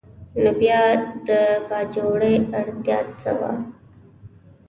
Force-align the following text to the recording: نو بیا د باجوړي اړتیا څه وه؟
نو 0.43 0.51
بیا 0.59 0.81
د 1.27 1.29
باجوړي 1.69 2.35
اړتیا 2.59 2.99
څه 3.21 3.31
وه؟ 3.39 3.51